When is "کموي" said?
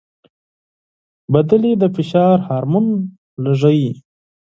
3.43-3.89